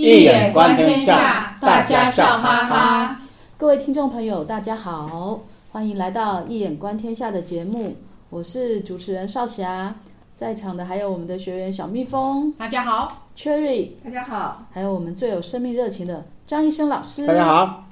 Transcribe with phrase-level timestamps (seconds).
[0.00, 3.20] 易眼观天下，大家笑哈哈。
[3.56, 5.40] 各位听众朋友，大家好，
[5.72, 7.96] 欢迎来到《一眼观天下》的节目，
[8.30, 9.96] 我是主持人少霞，
[10.36, 17.84] 在场的还有我们的学员小蜜蜂，大家好；Cherry，大家好；还有我们最有生命热情的张医生老师，大家好。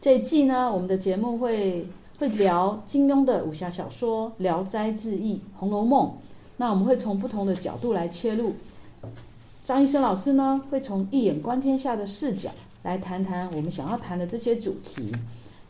[0.00, 1.84] 这一季呢，我们的节目会
[2.16, 6.06] 会聊金庸的武侠小说《聊斋志异》《红楼梦》，
[6.58, 8.54] 那我们会从不同的角度来切入。
[9.64, 12.50] 张医生老师呢，会从一眼观天下的视角
[12.82, 15.10] 来谈谈我们想要谈的这些主题。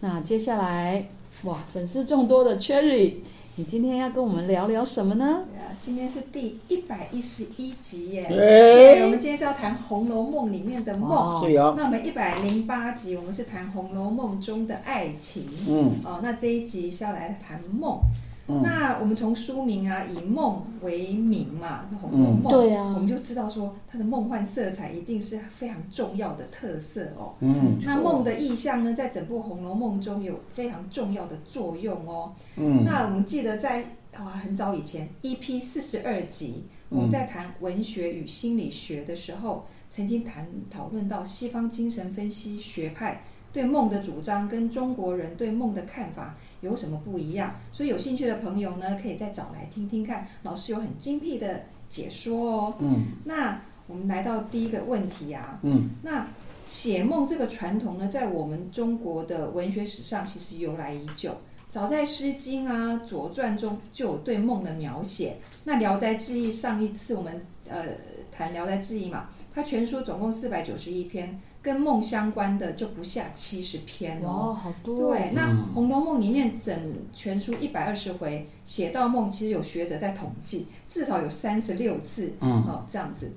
[0.01, 1.09] 那接下来，
[1.45, 3.15] 哇，粉丝众多的 Cherry，
[3.55, 5.45] 你今天要跟我们聊聊什么呢？
[5.79, 9.01] 今天是第一百一十一集耶。
[9.05, 11.11] 我们今天是要谈《红楼梦》里面的梦。
[11.11, 11.75] 哦，是哦。
[11.77, 15.45] 那我们一百零八集，我们是谈《红楼梦》中的爱情。
[15.69, 15.93] 嗯。
[16.05, 18.01] 哦，那这一集是要来谈梦。
[18.47, 27.35] 嗯、那我们从书名啊，以梦为名嘛，《红楼梦》，嗯，对啊，我们就知道说它的梦幻色彩一定是非常重要的特色哦。
[27.41, 32.33] 嗯，那梦的意象呢，在整部《红楼梦》中有非常重要的作用哦。
[32.57, 33.85] 嗯，那我们记得在
[34.19, 46.37] 哇很早以前，EP 四十二集，我们在谈文学与心理学的时候，曾经谈讨论到西方精神分析学派对梦的主张跟中国人对梦的看法。
[46.65, 47.55] 有什么不一样？
[47.73, 52.75] 所以有兴趣的朋友呢，可以再找来听听看，老师有很精辟的解说哦。
[52.79, 55.61] 嗯，那我们来到第一个问题啊。
[55.63, 56.27] 嗯，那
[56.65, 61.37] 写梦这个传统呢，在我们中国的文学史上其实由来已久，
[61.69, 65.37] 早在《诗经》啊、《左传》中就有对梦的描写。
[65.65, 67.85] 那《聊斋志异》上一次我们呃
[68.33, 71.39] 谈《聊斋志异》嘛，它全书总共四百九十一篇。
[71.65, 75.15] 跟梦相关的就不下七十篇哦，好多。
[75.15, 76.79] 对，那《红楼梦》里面整
[77.11, 82.35] 全书一百二十回写到梦，其实有学者在统计，至少有三十六次。
[82.41, 83.33] 嗯，哦，这样子。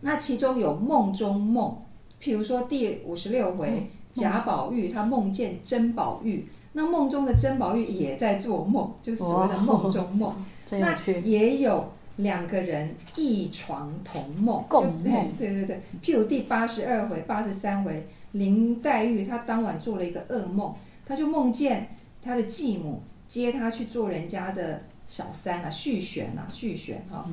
[0.00, 1.76] 那其中有梦中梦，
[2.18, 10.34] 譬如说第五十六回，贾宝玉他梦见甄宝玉，那梦中的甄宝玉也在做梦，就是所谓的梦中梦。
[10.72, 11.92] 那也有。
[12.16, 15.32] 两个人一床同梦，共梦。
[15.36, 21.88] 对对对，譬如第八十二回、八十三回，林黛玉她当晚做了一个噩梦，她就梦见
[22.22, 27.28] 她的继母接她去做人家的小三啊，续弦啊，续弦哈。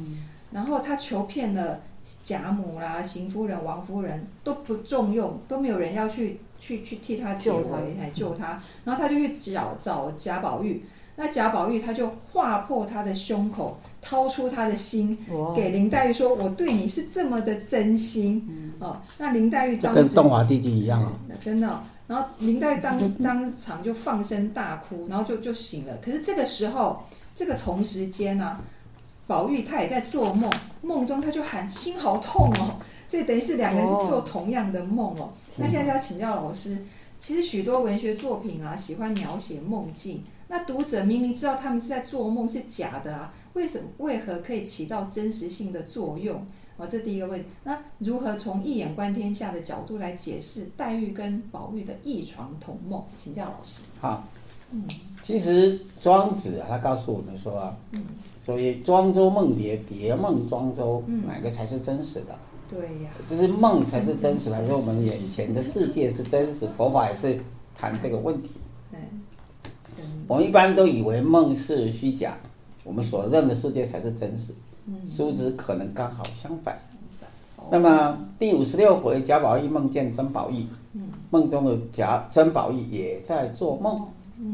[0.51, 1.79] 然后她求骗了
[2.23, 8.61] 贾母啦、邢夫人、王夫人都不重用，都没有人要去去去替她解围来救她。
[8.83, 10.83] 然后她就去找找贾宝玉，
[11.21, 13.77] 那贾宝玉他就划破他的胸口。
[14.03, 15.15] 掏出他的心
[15.55, 18.43] 给林黛玉说：“我对你是这么的真心。”
[18.81, 21.79] 哦，那林黛玉当时跟东华弟弟一样啊，真的、哦。
[22.07, 25.95] 然后林黛玉当当场就放声大哭，然后就就醒了。
[25.97, 27.03] 可是这个时候，
[27.35, 28.61] 这个同时间呢、啊，
[29.27, 35.31] 宝玉他也在做梦，梦中他就喊心好痛哦，所以等于是两个人是做同样的梦哦。
[35.57, 36.75] 那现在就要请教老师，
[37.19, 43.34] 其实许多文学作品啊，喜欢描写梦境，那读者明明知道他们是在做梦是假的啊。
[43.53, 43.85] 为什么？
[44.00, 46.44] 为何可以起到真实性的作用？
[46.75, 47.45] 哦，这第一个问题。
[47.63, 53.01] 那如何从一眼观天下的角度来解释黛玉跟宝玉的异床同梦？
[53.16, 53.84] 请教老师。
[54.01, 54.25] 好，
[54.72, 54.84] 嗯，
[55.23, 58.03] 其实庄子啊，他告诉我们说啊，嗯，
[58.41, 62.35] 所以庄周梦蝶，蝶梦庄周，哪个才是真实的？
[62.69, 66.67] 对呀，就是梦才是真实，还是我们眼前的世界是真实？
[66.75, 67.40] 佛法也是
[67.73, 68.51] 谈这个问题。
[70.31, 72.37] 嗯，我们一般都以为梦是虚假。
[72.85, 74.53] 我们所认的世界才是真实，
[75.05, 76.75] 殊知可能刚好相反。
[77.69, 80.65] 那么第五十六回，贾宝玉梦见甄宝玉，
[81.29, 84.01] 梦中的贾甄宝玉也在做梦。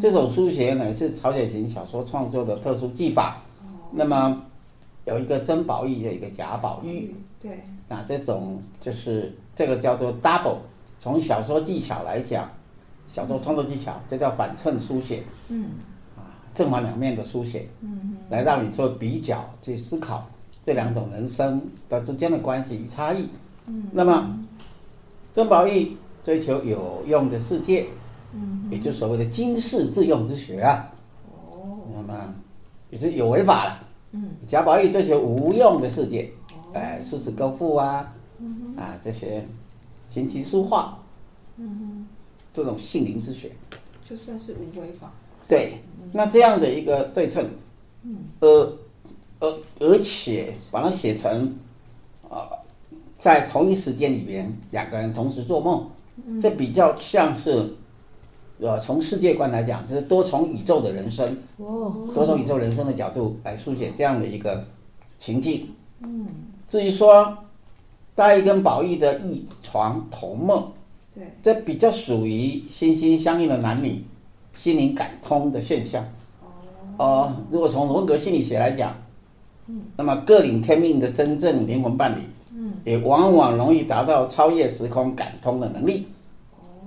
[0.02, 3.42] 这种书写呢是曹雪芹小说创作的特殊技法。
[3.92, 4.44] 那么
[5.06, 7.16] 有一个甄宝玉，有一个贾宝玉。
[7.40, 7.64] 对。
[7.88, 10.58] 那这种就是这个叫做 double。
[11.00, 12.52] 从小说技巧来讲，
[13.08, 15.24] 小说创作技巧，这叫反衬书写。
[15.50, 15.70] 嗯。
[16.54, 17.68] 正反两面的书写，
[18.32, 20.28] 来让你做比较，去思考
[20.64, 23.28] 这两种人生的之间的关系与差异。
[23.92, 24.40] 那么，
[25.32, 27.86] 曾宝玉追求有用的世界，
[28.72, 30.92] 也就是所谓的经世致用之学啊。
[31.94, 32.34] 那么
[32.90, 33.80] 也是有为法了。
[34.48, 36.32] 贾宝玉追求无用的世界，
[36.74, 38.12] 哎，诗词歌赋啊，
[38.76, 39.46] 啊这些
[40.10, 40.98] 琴棋书画，
[42.58, 43.52] 这种性灵之学，
[44.04, 45.14] 就算是无为法。
[45.48, 45.74] 对。
[46.12, 47.46] 那这样的一个对称，
[48.40, 48.74] 呃，
[49.40, 51.56] 而而且把它写成，
[52.30, 52.50] 啊，
[53.20, 55.88] 在同一时间里边两个人同时做梦，
[56.42, 57.76] 这比较像是，
[58.60, 64.66] 呃，从世界观来讲，就是多重宇宙的人生，多重宇宙人生的角度来书写这样的一个
[65.20, 65.70] 情境。
[66.68, 67.38] 至于说，
[68.16, 70.72] 大义跟宝玉的异床同梦，
[71.18, 74.04] 对，这比较属于心心相印的男女
[74.54, 76.06] 心灵感通的现象。
[76.98, 78.96] 哦，如果从荣格心理学来讲，
[79.96, 82.22] 那么各领天命的真正灵魂伴侣，
[82.86, 86.06] 也往往容易达到超越时空感通的能力。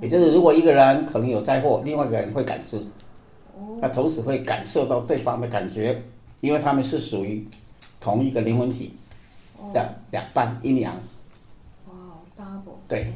[0.00, 2.80] 也就是，如果一个人可能有灾祸，另外一个人会感知，
[3.80, 6.00] 那同时会感受到对方的感觉，
[6.40, 7.44] 因为他们是属于
[8.00, 8.92] 同一个灵魂体
[9.74, 10.94] 的两半阴阳。
[11.88, 11.94] 哇
[12.38, 12.78] ，double。
[12.88, 13.12] 对。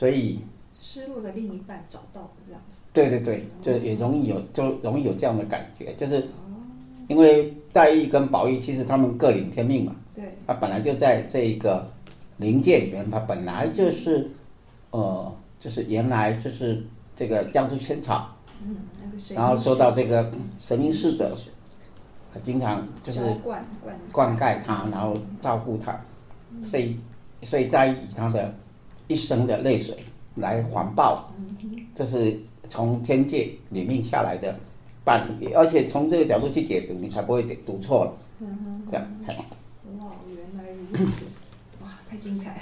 [0.00, 0.40] 所以。
[0.72, 2.78] 失落的另一半找到的这样子。
[2.90, 6.26] 对对对，就也容易有，就容易有这样的感觉，就是，
[7.06, 9.94] 因为黛玉跟宝玉其实他们各领天命嘛。
[10.14, 10.24] 对。
[10.46, 11.86] 他本来就在这一个
[12.38, 14.30] 灵界里面，他本来就是，
[14.90, 16.82] 呃，就是原来就是
[17.14, 18.34] 这个江苏仙草。
[18.64, 19.36] 嗯，那个神。
[19.36, 21.36] 然后受到这个神瑛侍者，
[22.32, 23.62] 他经常就是灌
[24.12, 26.00] 灌溉他，然后照顾他，
[26.64, 26.96] 所以
[27.42, 28.54] 所以黛玉以他的
[29.10, 29.94] 一生的泪水。
[30.36, 31.20] 来环抱，
[31.92, 34.56] 这是从天界里面下来的
[35.04, 38.12] 伴侣，而且从这个角度去解读，你才不会读错了。
[38.88, 39.36] 这样，嘿。
[39.98, 41.26] 哇，原来如此！
[41.82, 42.52] 哇，太精彩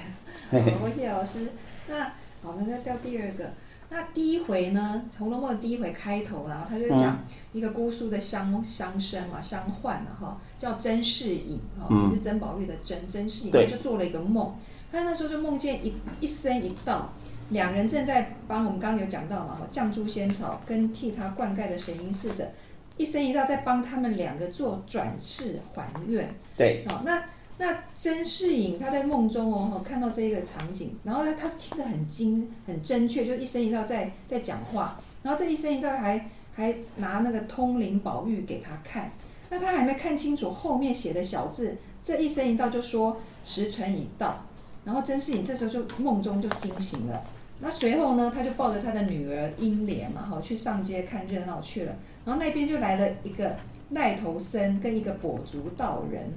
[0.51, 0.65] 了！
[0.81, 1.49] 好，谢谢老师。
[1.89, 2.05] 那
[2.43, 3.51] 好，那再调第二个。
[3.91, 7.23] 那第一回呢，《红楼梦》的第一回开头，然后他就讲
[7.53, 14.55] 一个姑苏的乡乡绅嘛，乡宦啊，哈，叫甄士隐，哈，也是甄宝玉的甄，甄士隐，他就做了一个梦。
[14.91, 17.13] 他那时候就梦见一一生一道。
[17.51, 22.47] 两人正在帮我们刚刚有讲到嘛，绛珠仙草跟替他灌溉的神瑛侍者，
[22.99, 26.29] 一生一道在帮他们两个做转世还愿。
[26.59, 26.85] 对。
[26.87, 27.25] 好，那
[27.57, 39.11] 那甄士隐他在梦中哦，看到这一个场景，然后呢他听得很精很真确，就一生一道在在讲话，然后这一生一道还还拿那个通灵宝玉给他看，
[39.49, 44.45] 那他还没看清楚后面写的小字，这一生一道就说时辰已到，
[44.89, 47.23] 然后甄士隐这时候就梦中就惊醒了。
[47.61, 51.95] 那随后呢，他就抱着他的女儿英莲嘛，哈，去上街看热闹去了。
[52.25, 53.55] 然后那边就来了一个
[53.91, 56.33] 赖头僧跟一个跛足道人，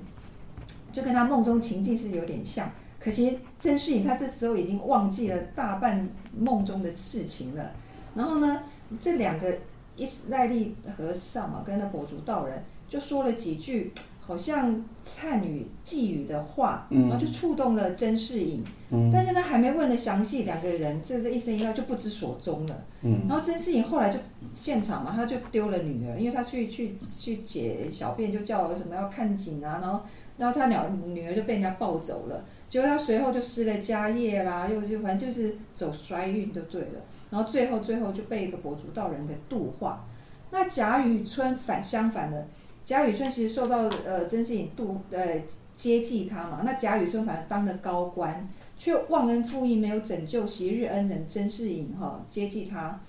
[0.91, 2.69] 就跟他梦中情境是有点像。
[2.99, 7.71] 可惜甄士隐他这时候已经忘记了大半梦中的事情了。
[8.13, 8.63] 然后呢，
[8.99, 9.55] 这两个
[9.95, 12.61] 一癞痢和尚嘛，跟那跛足道人
[12.91, 13.91] 就说了几句。
[14.23, 22.83] 好像灿语寄语的话，然后就触动了甄士隐，嗯、但是呢，还没问了详细，两个人这这一生一道就不知所踪了。
[23.01, 24.19] 嗯、然后甄士隐后来就
[24.53, 30.01] 现场嘛，他就丢了女儿，因为他去去去解小便，就叫我什么要看景啊，然后
[30.37, 37.01] 然后他鸟女儿就被人家抱走了，结果他随后就失了家业啦，又又反正就是走衰运就对了，
[37.31, 40.05] 然后最后最后就被一个跛足道人给度化。
[40.51, 42.47] 那贾雨村反相反的。
[42.91, 45.41] 贾雨村其实受到呃甄士隐度呃
[45.73, 48.45] 接济他嘛，那贾雨村反而当了高官，
[48.77, 52.99] 却忘恩负义，没有拯救昔日恩人甄士隐哈接济他，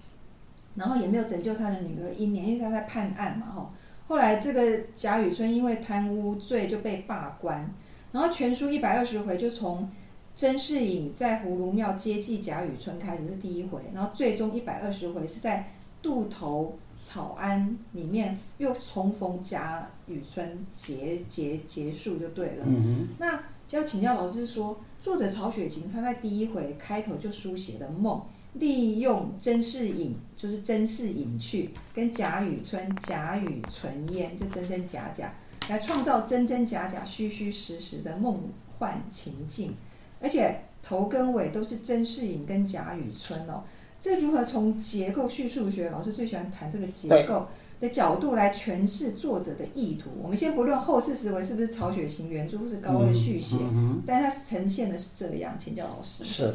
[0.77, 3.75] 然后也没有拯救他的女儿英莲，因为他在判案嘛哈。
[4.07, 7.69] 后来这个贾雨村因为贪污罪就被罢官，
[8.13, 9.91] 然后全书一百二十回就从
[10.37, 16.79] 甄士隐在葫芦庙接济贾雨村开始是第一回，然后最终一百二十回是在渡头。
[17.03, 22.65] 草庵里面又重逢贾雨村结结结束就对了。
[22.65, 35.35] 嗯、那就要请教老师说，作者曹雪芹他在第一回开头就书写了梦，利用甄士隐就是甄士隐去跟贾雨村假语存烟，就真真假假，
[35.69, 38.43] 来创造真真假假、虚虚实实的梦
[38.79, 39.75] 幻情境，
[40.21, 43.65] 而且头跟尾都是甄士隐跟贾雨村哦。
[44.03, 47.47] 这如何从结构叙述学老师最喜欢谈这个结构
[47.81, 50.11] 的角度来诠释作者的意图？
[50.21, 56.25] 我们先不论后世思维是不是曹雪芹原著或是高鹗续写，嗯嗯、但它呈现的是这样，请教老师。
[56.25, 56.53] 是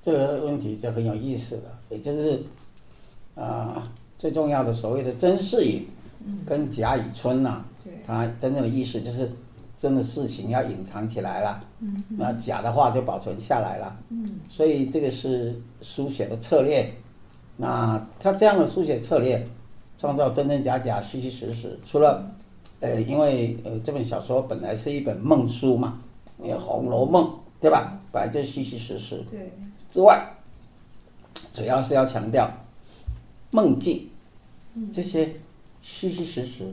[0.00, 2.42] 这个问题就很有意思了，也就是
[3.34, 3.82] 啊、呃，
[4.18, 5.86] 最重要的所谓的甄士隐
[6.46, 7.66] 跟贾雨村呐、啊，
[8.06, 9.30] 它、嗯、真正的意思就是。
[9.78, 11.64] 真的事情要隐藏起来了，
[12.10, 13.96] 那假的话就保存下来了。
[14.50, 16.88] 所以这个是书写的策略。
[17.56, 19.46] 那他这样的书写策略，
[19.98, 21.78] 创造真真假假、虚虚实实。
[21.86, 22.24] 除了，
[22.80, 25.98] 呃，因为呃这本小说本来是一本梦书嘛，
[26.58, 27.24] 《红楼梦》
[27.60, 28.00] 对吧？
[28.10, 29.22] 本来就是虚虚实实。
[29.30, 29.52] 对。
[29.90, 30.26] 之外，
[31.52, 32.50] 主要是要强调
[33.50, 34.08] 梦境
[34.92, 35.30] 这些
[35.82, 36.72] 虚虚实实，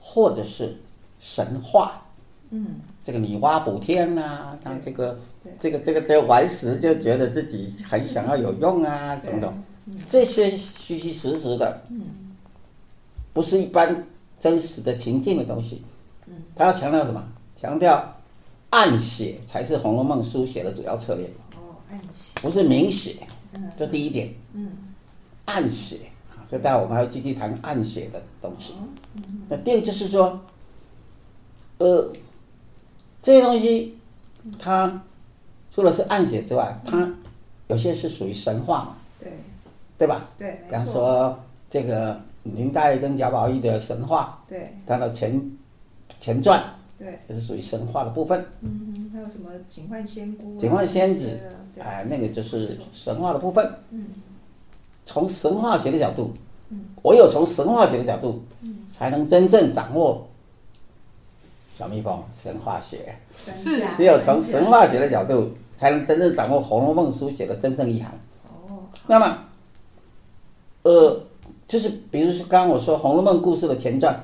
[0.00, 0.74] 或者是
[1.24, 2.02] 神话。
[2.50, 5.18] 嗯，这个女娲补天呐、啊，当这个
[5.58, 9.52] 这个这个这个顽石就觉得自己很想要有用啊，等等，
[10.08, 11.80] 这些虚虚实实的，
[13.32, 14.06] 不是一般
[14.38, 15.82] 真实的情境的东西。
[16.54, 17.24] 他要强调什么？
[17.56, 18.14] 强调
[18.70, 21.26] 暗写才是《红楼梦》书写的主要策略。
[21.56, 22.40] 哦，暗写。
[22.40, 23.16] 不是明写，
[23.52, 23.70] 嗯。
[23.76, 24.32] 这第一点。
[24.52, 24.70] 嗯。
[25.46, 25.96] 暗写
[26.30, 28.74] 啊，所以待会我们还要继续谈暗写的东西。
[29.48, 30.40] 那第二就是说，
[31.84, 32.10] 呃，
[33.20, 33.98] 这些东西，
[34.58, 35.02] 它
[35.70, 37.12] 除了是暗写之外，它
[37.66, 38.96] 有些是属于神话嘛。
[39.20, 39.30] 对。
[39.98, 40.26] 对吧？
[40.38, 40.62] 对。
[40.66, 41.38] 比方说
[41.68, 44.42] 这个林黛跟贾宝玉的神话。
[44.48, 44.74] 对。
[44.86, 45.38] 它的前
[46.18, 46.58] 前传。
[46.96, 47.18] 对。
[47.28, 48.42] 也是属于神话的部分。
[48.62, 50.56] 嗯，还有什么警幻仙姑？
[50.58, 51.38] 警幻仙子，
[51.78, 53.70] 哎，那个就是神话的部分。
[53.90, 54.06] 嗯。
[55.04, 56.32] 从神话学的角度，
[56.70, 60.26] 嗯唯有从神话学的角度，嗯才能真正掌握
[61.76, 63.16] 小蜜蜂神话学。
[63.34, 68.12] 是，只有从神话学的角度，才能真正掌握《红楼梦》书写的真正意涵。
[68.46, 68.84] 哦。
[69.06, 69.38] 那么，
[70.82, 71.20] 呃，
[71.66, 74.18] 就是比如说刚刚我说《红楼梦》故事的前传，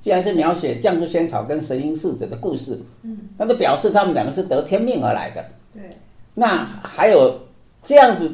[0.00, 5.44] 既然是描写绛珠仙草跟神瑛侍者的故事，嗯，那就表示他们两个是得天命而来的。
[5.72, 5.96] 对。
[6.34, 7.40] 那还有
[7.84, 8.32] 这样子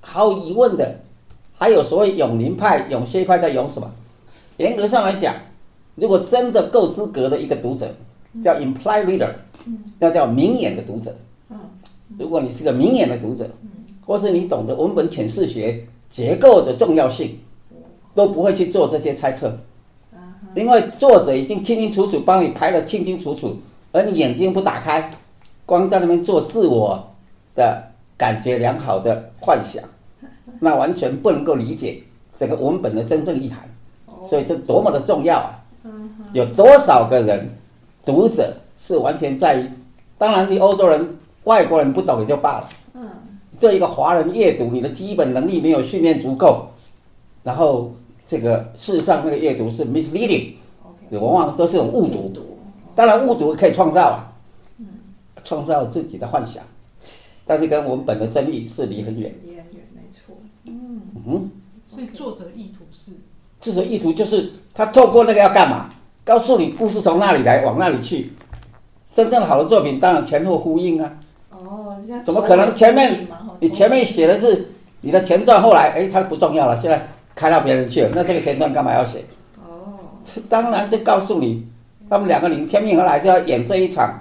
[0.00, 1.00] 毫无疑问的。
[1.58, 3.90] 还有所谓永宁派、永薛派在永什么？
[4.58, 5.34] 严格上来讲，
[5.96, 7.88] 如果真的够资格的一个读者，
[8.44, 9.30] 叫 implied reader，
[9.98, 11.14] 要叫明眼的读者。
[12.18, 13.48] 如果你是个明眼的读者，
[14.04, 17.38] 或是你懂得文本诠释学结构的重要性，
[18.14, 19.58] 都不会去做这些猜测，
[20.54, 23.56] 因为作者已经清清楚楚帮你排得清清楚楚，
[23.92, 25.10] 而你眼睛不打开，
[25.64, 27.02] 光在那边做自我
[27.54, 27.82] 的
[28.16, 29.82] 感觉良好的幻想。
[30.60, 32.02] 那完全不能够理解
[32.38, 33.68] 这个文本的真正意涵，
[34.22, 35.64] 所以这多么的重要啊！
[36.36, 37.48] 有多少个人
[38.04, 39.70] 读者是完全在于，
[40.18, 42.68] 当然你欧洲人、外国人不懂也就罢了。
[42.92, 43.08] 嗯。
[43.58, 46.68] 对一个华人阅读，你的基本能力没有训练足够，
[47.42, 47.90] 然后
[48.26, 50.52] 这个事实上那个阅读是 misleading，
[51.12, 52.58] 往往都是种误读。
[52.94, 54.28] 当然误读可以创造啊，
[55.42, 56.62] 创造自己的幻想，
[57.46, 59.34] 但是跟文本的真意是离很远。
[60.64, 61.50] 嗯，
[61.90, 63.12] 所以作者意图是，
[63.58, 65.88] 作者意图就是他透过那个要干嘛？
[66.26, 68.32] 告诉你故事从那里来，往那里去。
[69.14, 71.12] 真正好的作品当然前后呼应啊。
[71.50, 73.24] 哦，怎么可能前面
[73.60, 74.70] 你前面写的是
[75.02, 79.20] 你的前传，后来哎它不重要了，现在开到别人去了，那这个前传干嘛要写？
[79.64, 81.64] 哦，这当然就告诉你，
[82.10, 84.20] 他们两个人天命而来就要演这一场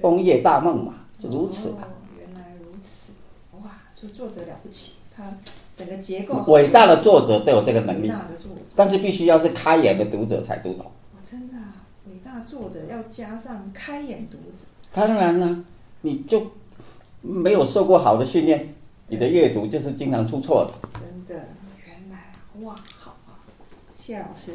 [0.00, 1.82] 枫叶大梦嘛，是如此哦，
[2.16, 3.14] 原来如此，
[3.60, 5.24] 哇，这作者了不起，他。
[5.72, 8.12] 整个结构，伟大的作者都有这个能力，
[8.76, 10.84] 但是必须要是开眼的读者才读懂。
[11.22, 14.64] 真的啊，伟大作者要加上开眼读者。
[14.92, 15.64] 当然了，
[16.02, 16.50] 你就
[17.20, 18.74] 没有受过好的训练，
[19.08, 21.00] 你的阅读就是经常出错的。
[21.00, 21.48] 真的，
[21.86, 23.38] 原来哇，好啊，
[23.94, 24.54] 谢老师，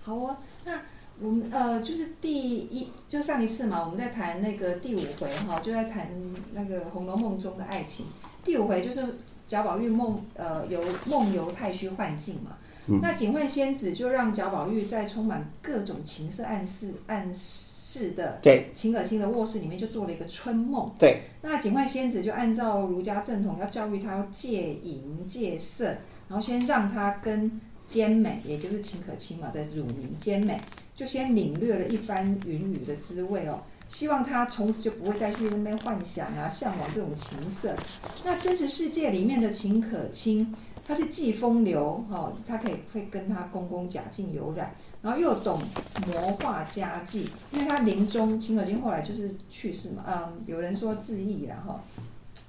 [0.00, 0.38] 好啊。
[0.64, 0.80] 那
[1.20, 6.08] 我们呃，就是第一，就上一次嘛，我们在谈那个第五回哈，就在谈
[6.52, 8.06] 那个《红楼梦》中的爱情。
[8.44, 9.04] 第五回就是。
[9.46, 20.90] 贾宝玉梦呃游梦游太虚幻境嘛，嗯、那警幻仙子就让贾宝玉在充满各种情色暗示暗示的对秦可卿的卧室里面就做了一个春梦。
[20.98, 25.86] 对，那警幻仙子就按照儒家正统要教育他要戒淫戒色，
[26.28, 30.60] 然后先让他跟兼美，也就是秦可卿嘛的乳名兼美，
[30.94, 33.62] 就先领略了一番云雨的滋味哦。
[33.88, 37.76] 希望他从此就不会再去那边幻想啊、向往这种情色。
[38.24, 40.52] 那真实世界里面的秦可卿，
[40.86, 45.60] 他是既风流哈，他可以会跟他公公贾静有染，然后又懂
[46.06, 51.80] 魔化家计，因为他临终，秦可卿后来就是去世嘛，嗯，有人说自缢，然后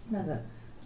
[0.10, 0.36] 那个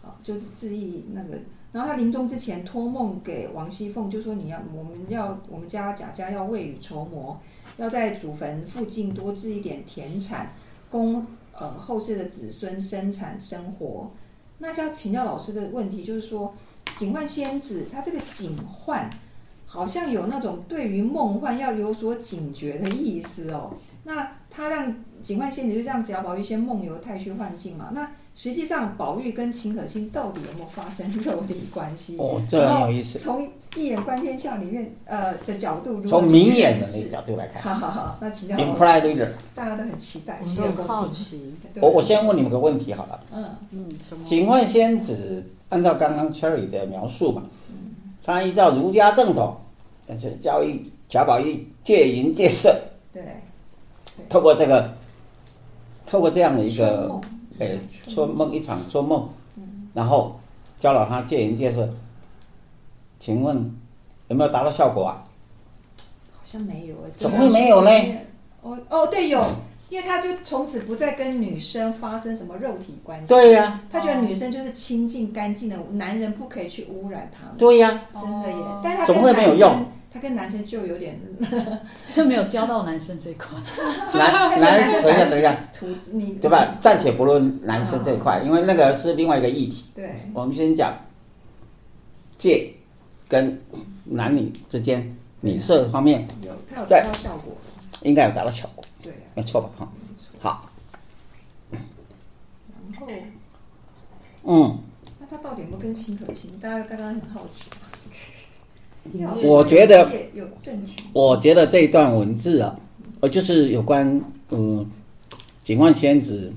[0.01, 1.37] 啊就是自缢那个，
[1.71, 7.37] 然后他临终之前托梦给王熙凤，就说你要我们要我们家贾家要未雨绸缪。
[7.77, 10.51] 要在祖坟附近多置一点田产，
[10.89, 14.11] 供呃后世的子孙生产生活。
[14.57, 16.53] 那就要请教老师的问题，就是说，
[17.01, 19.09] 警幻仙子她这个警幻，
[19.65, 23.71] 好像有那种对于梦幻要有所警觉的意思哦。
[24.03, 27.89] 那他让警幻仙子就让贾宝玉先梦游太虚幻境嘛？
[27.93, 32.17] 那实际上，宝玉跟秦可卿到底有没有发生肉体关系？
[32.19, 33.17] 哦， 这很有意思。
[33.17, 37.63] 从一眼观天下里面，呃的角度，从明眼的那个角度来看。
[37.63, 38.55] 好好好，那请教。
[38.57, 39.29] Implied reader。
[39.55, 41.55] 大家都很期待，我很好奇。
[41.81, 43.19] 我我先问你们个问题好了。
[43.33, 44.23] 嗯嗯，什么？
[44.23, 47.41] 警幻仙子按照刚刚 Cherry 的描述嘛，
[48.23, 49.57] 他依照儒家正统，
[50.07, 52.79] 但是教育贾宝玉戒淫戒色。
[53.11, 53.23] 对。
[54.29, 54.93] 透过这个，
[56.05, 57.19] 透过这样的一个。
[57.59, 57.69] 哎，
[58.07, 59.29] 做梦一场做梦，
[59.93, 60.39] 然后
[60.79, 61.87] 教了他戒淫戒色，
[63.19, 63.55] 请问
[64.29, 65.23] 有没有达到效果啊？
[66.31, 67.09] 好像没有哎。
[67.13, 67.91] 怎么会没有呢？
[68.63, 69.39] 哦哦，对，有
[69.91, 73.27] 因为他就从此不再跟女生发生什么肉体关系。
[73.27, 77.57] 对呀、啊，他觉得女生就是清净干净的，男人不可以去污染她们。
[77.57, 78.79] 对呀、真的耶哦！
[78.81, 81.19] 但是他总跟男生会没有用，他跟男生就有点
[82.07, 83.49] 是没有教到男生这一块。
[84.17, 84.31] 男
[84.61, 86.73] 男，等一下等一下，图你对吧？
[86.79, 89.87] 暂且不论男生这一块，因为那个是另外一个议题。
[89.93, 90.93] 对，我们先讲
[92.37, 92.71] 戒
[93.27, 93.61] 跟
[94.05, 97.53] 男女之间女色方面有他有达到效果，
[98.03, 99.69] 应该有达到效果，对啊，没错吧？
[99.77, 99.91] 哈，
[100.39, 100.69] 好，
[101.71, 103.07] 然后
[104.43, 104.79] 嗯，
[105.19, 106.51] 那他到底有没有跟秦可卿？
[106.59, 107.69] 大家刚刚很好奇。
[109.43, 111.03] 我觉得有证据。
[111.11, 112.79] 我觉得这一段文字啊，
[113.19, 114.87] 呃，就是有关嗯，
[115.63, 116.53] 警幻仙子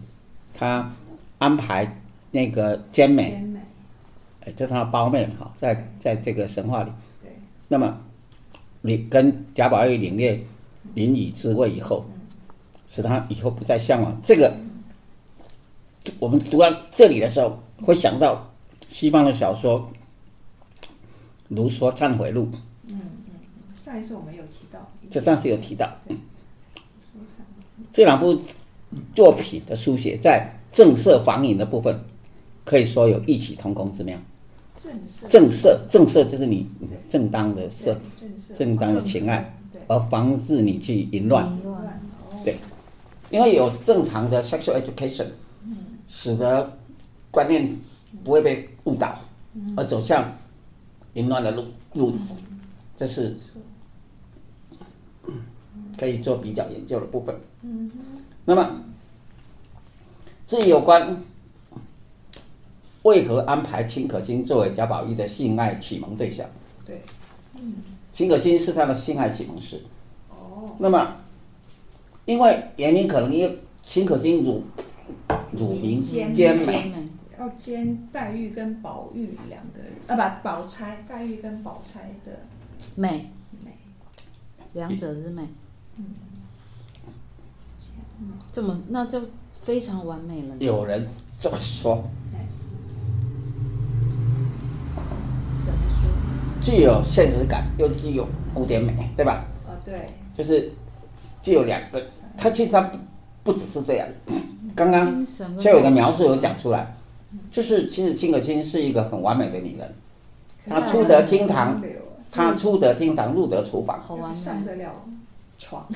[0.52, 0.92] 他
[1.38, 3.60] 安排那个兼美，兼美，
[4.40, 6.92] 呃，这是她的胞妹哈，在在这个神话里。
[7.22, 7.32] 对。
[7.68, 7.98] 那么，
[8.82, 10.38] 你跟贾宝玉领略
[10.94, 12.04] 云雨之味以后，
[12.86, 14.54] 使他以后不再向往这个。
[16.18, 18.52] 我们读到这里的时候，会想到
[18.88, 19.88] 西方的小说，
[21.48, 22.50] 如说《忏悔录
[22.90, 23.00] 嗯》，
[23.84, 25.98] 上一次我们有提到，这上次有提到。
[27.90, 28.38] 这两部
[29.14, 32.04] 作品的书写，在正色防淫的部分，
[32.64, 34.18] 可以说有异曲同工之妙。
[34.76, 36.68] 正色，正色，正色就是你
[37.08, 41.56] 正当的色，正色，正当的情爱，而防止你去淫乱。
[43.34, 45.26] 因为有正常的 sexual education，
[46.06, 46.78] 使得
[47.32, 47.68] 观念
[48.22, 49.18] 不会被误导，
[49.76, 50.32] 而走向
[51.14, 51.64] 淫乱的路
[51.94, 52.32] 路子，
[52.96, 53.36] 这是
[55.98, 57.34] 可以做比较研究的部分。
[58.44, 58.70] 那么
[60.46, 61.20] 至于有关
[63.02, 66.48] 为何安排秦可卿作为贾宝玉的性爱启蒙对象，
[66.86, 67.02] 对，
[68.12, 69.82] 秦可卿是他的性爱启蒙师。
[70.30, 71.16] 哦，那么，
[72.26, 74.62] 因为原因可能因为秦可卿乳
[75.52, 82.41] 乳名兼美，要兼黛玉跟宝玉两个人，啊不，宝钗，黛玉跟宝钗的
[82.95, 83.30] 美，
[83.65, 83.73] 美，
[84.73, 85.43] 两者之美，
[85.97, 86.04] 嗯
[88.50, 89.21] 这么那就
[89.52, 90.54] 非常完美了。
[90.60, 91.06] 有人
[91.39, 92.08] 这么说，
[95.65, 96.13] 怎么说？
[96.63, 99.45] 具有现实感，又具有古典美，对吧？
[99.67, 100.73] 哦，对，就是
[101.45, 102.02] 具有两个，
[102.39, 102.99] 它其实它不
[103.43, 104.09] 不只是这样。
[104.75, 105.25] 刚刚
[105.59, 106.97] 就有的描述有讲出来，
[107.52, 109.95] 就是其实秦可卿是一个很完美的女人，
[110.67, 111.83] 她出得厅堂，
[112.33, 114.91] 她出得厅堂，入得厨房，好完美，上得了
[115.59, 115.87] 床，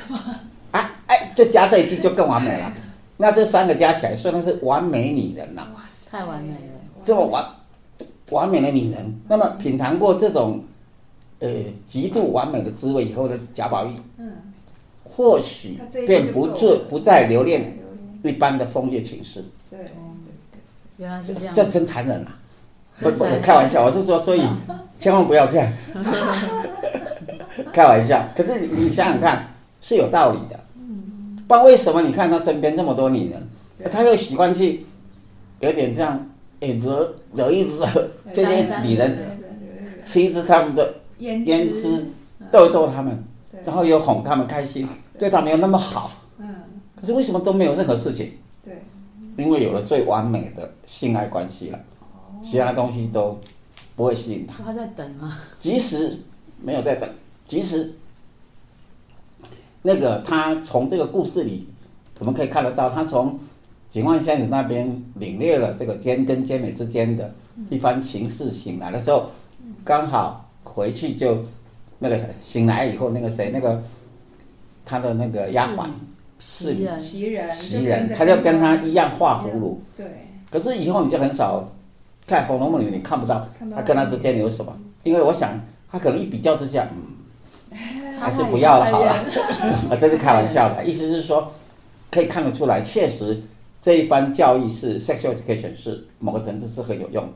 [0.71, 2.71] 啊， 哎，就加这一句就更完美了。
[3.17, 5.67] 那这三个加起来，算她是完美女人了。
[5.75, 6.81] 哇塞，太完美了。
[7.03, 7.45] 这么完
[8.33, 10.63] 完美的女人，那么品尝过这种
[11.39, 11.49] 呃
[11.87, 14.33] 极度完美的滋味以后的贾宝玉，嗯，
[15.19, 15.77] 或许
[16.07, 17.79] 便不做不再留不恋再留恋
[18.23, 19.81] 一般的风月情事，对，
[20.99, 21.53] 原来是这样。
[21.53, 22.39] 这真残忍啊！
[23.01, 24.43] 不不开玩笑，我是说，所以
[25.01, 25.73] 千万不要这样，
[27.75, 28.29] 开玩笑。
[28.37, 29.53] 可是你你想想看，
[29.83, 30.61] 是有道理的。
[31.49, 33.49] 不然为什么你看他身边这么多女人，
[33.91, 34.87] 他又喜欢去
[35.59, 39.19] 有点这样，哎惹惹一惹这些女人，
[40.07, 42.07] 吃一吃他们的胭胭脂，
[42.53, 43.25] 逗一逗他们，
[43.65, 44.87] 然后又哄他们开心，
[45.19, 46.11] 对他没有那么好。
[46.39, 46.55] 嗯，
[47.01, 48.33] 可是为什么都没有任何事情？
[48.63, 48.83] 对，
[49.37, 51.81] 因为有了最完美的性爱关系了，
[52.43, 53.39] 其他东西都
[53.97, 54.63] 不会吸引他。
[54.65, 55.37] 他在等吗？
[55.61, 56.19] 即使
[56.63, 57.09] 没有在等，
[57.47, 57.95] 即使
[59.83, 61.69] 那个他从这个故事里，
[62.21, 63.39] 我们可以看得到，他从
[63.91, 67.35] 警幻仙子那边领略了这个奸跟奸美之间的
[67.71, 69.31] 一番情事，醒来的时候，
[69.85, 71.45] 刚好回去就
[71.99, 73.83] 那个醒来以后，那个谁，那个
[74.89, 75.87] 他的那个丫鬟
[76.39, 79.81] 袭人，袭人，袭人，他就跟他一样画葫芦。
[79.97, 80.07] 对，
[80.51, 81.73] 可是以后你就很少
[82.27, 84.73] 在《红楼梦》里，面看不到他跟他之间有什么，
[85.03, 85.61] 因为我想
[85.93, 89.13] 他可能一比较之下，嗯，还是不要了好了。
[89.13, 89.25] 远
[89.91, 91.53] 啊，这是开玩笑的，意思是说，
[92.11, 93.43] 可以看得出来，确实
[93.83, 97.31] 这一番教育是 sexual education 是某个层次是很有用的。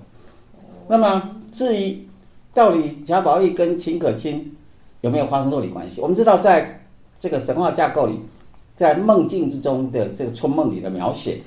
[0.88, 2.06] 那么至于
[2.54, 4.54] 到底贾宝玉跟秦可卿
[5.00, 6.00] 有没有发生肉体关系？
[6.00, 6.81] 我们知道，在
[7.22, 8.18] 这个神话架构里，
[8.74, 11.40] 在梦境之中的这个春梦里的描写，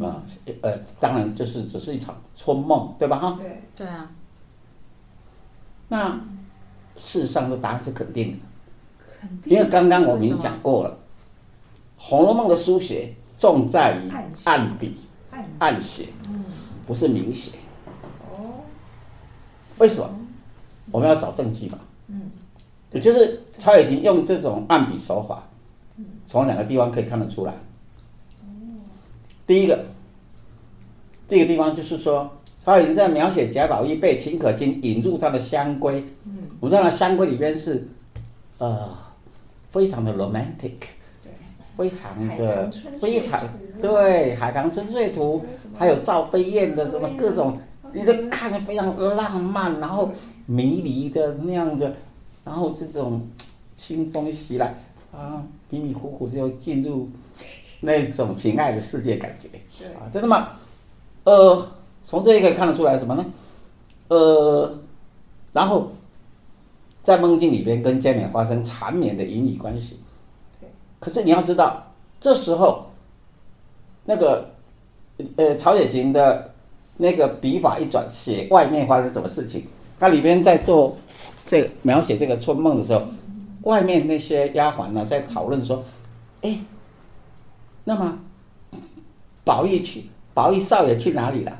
[0.00, 0.24] 啊，
[0.62, 3.18] 呃，当然就是只是一场春梦，对吧？
[3.18, 4.10] 哈，对，对啊，
[5.88, 6.18] 那
[6.96, 8.38] 事实上的答案是肯定的。
[9.20, 10.90] 肯定因为刚刚我们已经讲过了，
[11.98, 14.10] 《红楼梦》的书写重在于
[14.46, 14.96] 暗笔、
[15.30, 16.06] 暗暗写，
[16.86, 17.58] 不是明写。
[18.32, 18.64] 哦，
[19.76, 20.08] 为什么？
[20.90, 21.78] 我们要找证据嘛。
[22.92, 25.42] 也就是曹雪芹用这种按笔手法，
[26.26, 27.54] 从两个地方可以看得出来。
[29.46, 29.84] 第一个，
[31.28, 32.30] 第一个地方就是说，
[32.64, 36.02] 曹雪芹在描写贾宝玉被秦可卿引入他的香闺。
[36.24, 37.88] 嗯，我知道香闺里边是，
[38.58, 38.88] 呃，
[39.70, 40.72] 非常的 romantic，
[41.22, 41.32] 对，
[41.76, 42.70] 非常的
[43.00, 43.40] 非常
[43.80, 45.44] 对海棠春睡图，
[45.78, 47.58] 还有赵飞燕的什么各种，
[47.92, 50.10] 你都看着非常浪漫，然后
[50.44, 51.92] 迷离的那样子，
[52.48, 53.20] 然后这种
[53.76, 54.74] 清风袭来
[55.12, 57.06] 啊，迷迷糊糊就进入。
[57.80, 60.48] 那种情爱的世界感觉，啊，真的吗？
[61.22, 61.64] 呃，
[62.02, 63.24] 从这一个看得出来什么呢？
[64.08, 64.76] 呃，
[65.52, 65.88] 然后
[67.04, 70.00] 在梦境里边跟监冕发生缠绵的淫女关系。
[70.98, 71.86] 可是你要知道，
[72.20, 72.84] 这时候
[74.04, 74.50] 那个
[75.36, 76.52] 呃曹雪芹的
[76.96, 79.64] 那个笔法一转，写外面发生什么事情？
[79.98, 80.96] 他里边在做
[81.46, 83.02] 这个描写这个春梦的时候，
[83.62, 85.82] 外面那些丫鬟呢在讨论说，
[86.42, 86.58] 哎。
[87.84, 88.18] 那么，
[89.44, 91.58] 宝玉去，宝玉少爷去哪里了？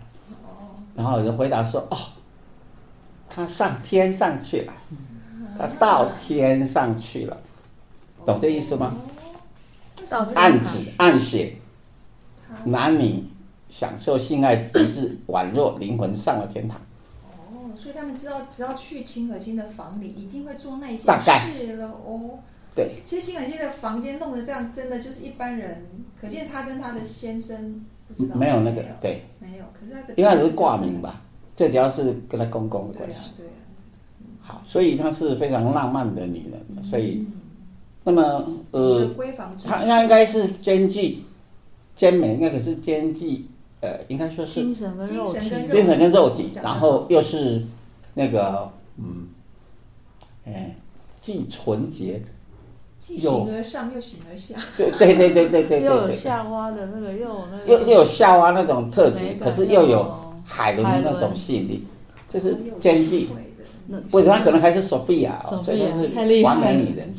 [0.94, 1.96] 然后有人回答说：“哦，
[3.30, 4.72] 他上天上去了，
[5.56, 7.40] 他到天上去了，
[8.26, 8.94] 懂这意思吗？”
[10.34, 11.56] 暗指暗写，
[12.66, 13.24] 男女
[13.70, 16.78] 享受性爱极致，宛若灵魂上了天堂。
[17.78, 21.86] 哦，所以他们知道，只要去秦可卿的房里，一定会做那一件事了。
[21.86, 22.38] 哦。
[22.74, 25.84] 对，其实秦可卿的房间弄得这样，真的就是一般人，
[26.20, 29.64] 可见他跟他的先生不知道没有那个对，没有。
[29.78, 31.22] 可是他的应该是挂名吧，
[31.56, 33.30] 这主要是跟他公公的关系。
[33.36, 33.52] 对啊，对啊。
[34.40, 37.26] 好，所以她是非常浪漫的女人，所以，
[38.04, 38.22] 那么
[38.70, 41.18] 呃，闺房她她应该是兼具
[41.96, 43.44] 兼美，应该可是兼具
[43.80, 47.62] 呃，应该说是精神跟肉体，精神跟肉体，然后又是
[48.14, 49.28] 那个嗯，
[50.46, 50.74] 哎，
[51.20, 52.22] 既纯洁。
[52.98, 60.12] 既形而上又形而下，对对对对对对，又有夏娃的那个，又有那个，又又有夏娃那种特质，可是又有
[60.44, 61.86] 海伦的那种吸引力，
[62.28, 63.28] 这是兼具。
[64.10, 65.40] 为什么可能还是索菲亚？
[65.42, 67.14] 所以是完美女人。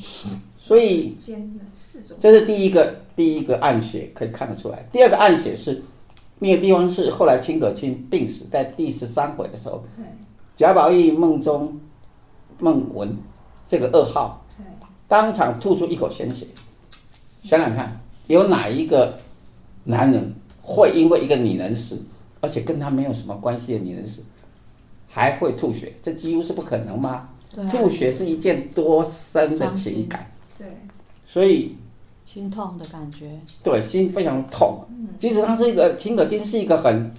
[0.59, 1.15] 所以
[2.19, 4.85] 这是第一个第一个暗血可以看得出来。
[4.91, 5.81] 第二个暗血是
[6.39, 9.84] 那个地方是后来秦可卿病死在第十三回的时候，
[10.56, 11.80] 贾宝玉梦中
[12.58, 13.15] 梦闻
[13.67, 14.43] 这个噩耗。
[15.08, 16.45] 当场吐出一口鲜血，
[17.43, 19.17] 想想看，有哪一个
[19.84, 22.06] 男人会因为一个女人死，
[22.41, 24.23] 而且跟他没有什么关系的女人死，
[25.08, 25.91] 还会吐血？
[26.04, 27.30] 这几乎是不可能吗？
[27.71, 30.67] 吐血是一件多深的情感，对，
[31.25, 31.75] 所以
[32.31, 34.85] 心痛的感觉，对，心非常痛。
[35.17, 37.11] 即使他是一个秦可卿，是一个很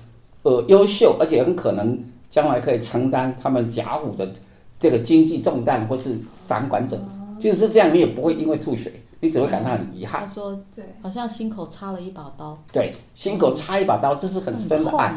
[0.45, 4.33] 呃优秀，而且很可能将来可以承担他们贾府的
[4.79, 6.97] 这个经济重担，或是掌管者。
[7.41, 10.21] 即使是这样，你也不会因为吐血，你只会感到很遗憾。
[10.21, 15.13] 他说：“对，好像心口插了一把刀。”对，心口插一把刀，这是很深的爱。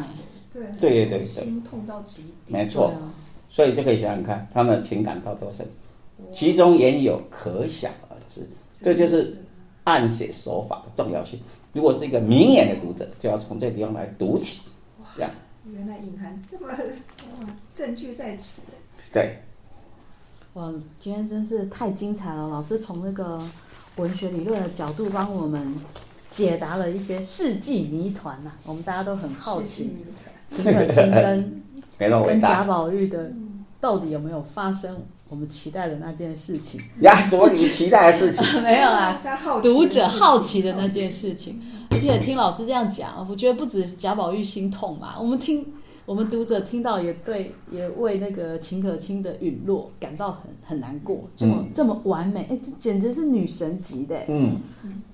[0.51, 2.65] 对对对对，心痛到极点。
[2.65, 2.91] 没错，
[3.47, 5.67] 所以就可以想想看，他们的情感到多深，
[6.31, 8.49] 其中缘由可想而知。
[8.81, 9.37] 这就是
[9.83, 11.39] 暗写手法的重要性。
[11.73, 14.69] 如果是一个明眼的读者，就要从这个地方来读起。
[15.15, 15.31] 这样，
[15.65, 18.61] 原来隐含这么哇，证据在此。
[19.11, 19.39] 对。
[20.53, 22.47] 哇，今天真是太精彩了！
[22.47, 23.41] 老师从那个
[23.95, 25.73] 文学理论的角度帮我们
[26.29, 29.97] 解答了一些世纪谜团呐，我们大家都很好奇，
[30.47, 31.63] 秦可卿跟
[32.23, 33.31] 跟贾宝玉的
[33.81, 36.79] 到底有没有发生我们期待的那件事情？
[37.01, 38.43] 呀，什么你期待的事情？
[38.61, 39.19] 没有啦，
[39.63, 41.59] 读者好奇的那件事情。
[41.89, 45.65] 而且听老师这样讲，我觉得不止贾宝玉心痛嘛，我们听。
[46.05, 54.19] 我们读者听到也对，也为那个秦可卿的陨落感到很很难过，这么、嗯、这么完美，哎，这简直是女神级的。
[54.27, 54.53] 嗯，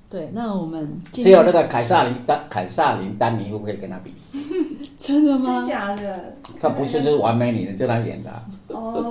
[0.09, 4.11] 对，那我们只有那个凯撒琳丹凯撒琳丹妮夫可以跟他比，
[4.97, 5.61] 真的吗？
[5.61, 6.35] 真假的？
[6.59, 8.43] 他不是就是完美女人，就他演的、啊。
[8.69, 9.08] 哦，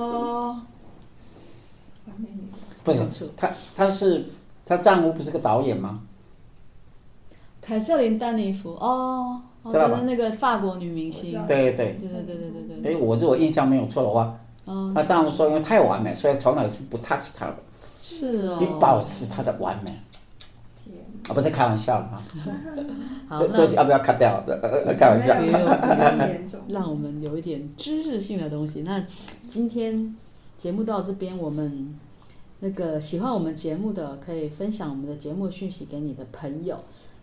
[2.95, 4.25] 不是，他他是
[4.65, 6.01] 他丈夫不是个导演吗？
[7.61, 9.43] 凯瑟琳丹妮夫哦。
[9.61, 12.95] 哦、就是那个法国女明星，对对对对对对对对。
[12.95, 17.57] 哎，我如果印象没有错的话，嗯，她丈夫说因为太完美，所以从来是不 touch 她的。
[17.83, 18.59] 是哦。
[18.61, 19.93] 你保持她的完美。
[20.77, 20.97] 天。
[21.29, 22.23] 啊，不是开玩笑的哈。
[23.29, 24.43] 好，这这要不要 cut 掉？
[24.97, 26.59] 开玩笑。
[26.69, 28.83] 让我们有一点知识性的东西。
[28.83, 29.05] 那
[29.49, 30.17] 今天
[30.57, 31.95] 节目到这边， 我们
[32.61, 36.79] 那个喜欢我们节目的，可以分享我们的节目讯息给你的朋友。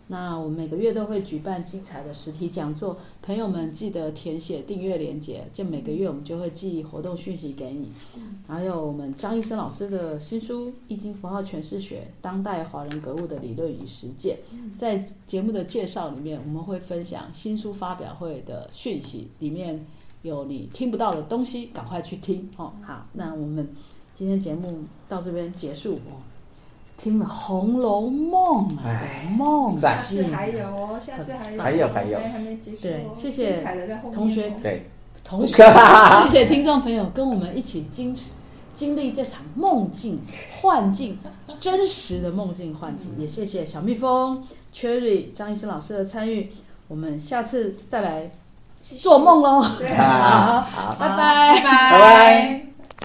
[0.08, 7.90] 那我们每个月都会举办精彩的实体讲座，朋友们记得填写订阅链接，就每个月我们就会寄活动讯息给你。
[8.46, 14.38] 还有我们张医生老师的新书《易经符号诠释学：当代华人格物的理论与实践》。
[14.76, 19.84] 在节目的介绍里面，我们会分享新书发表会的讯息，里面
[20.22, 22.72] 有你听不到的东西，赶快去听哦。
[22.80, 23.68] 好，那我们
[24.16, 24.78] 今天节目
[25.10, 26.00] 到这边结束。
[26.96, 28.98] 听了《红楼梦》啊，
[29.36, 32.78] 梦下次还有哦，下次还有，还有还有，还没结束。
[32.80, 33.52] 对，谢谢。
[34.10, 34.86] 同学，对，
[35.22, 35.62] 同学，
[36.24, 38.16] 谢谢听众朋友跟我们一起经
[38.72, 40.18] 经历这场梦境
[40.62, 41.18] 幻境，
[41.60, 43.12] 真实的梦境幻境。
[43.18, 46.50] 也谢谢小蜜蜂 Cherry 张医生老师的参与，
[46.88, 48.30] 我们下次再来
[48.80, 49.60] 做梦喽。
[49.60, 49.68] 好，
[50.64, 52.66] 好，拜拜，拜拜。